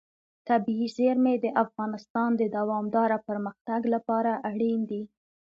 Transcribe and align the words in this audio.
طبیعي 0.49 0.87
زیرمې 0.97 1.35
د 1.41 1.45
افغانستان 1.63 2.29
د 2.37 2.43
دوامداره 2.57 3.17
پرمختګ 3.27 3.81
لپاره 3.93 4.31
اړین 4.49 4.79
دي. 4.89 5.01